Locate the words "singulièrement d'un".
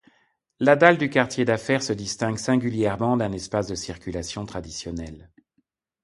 2.39-3.31